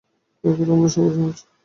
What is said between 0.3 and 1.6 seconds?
তার কথা আমরা সবাই শুনেছি!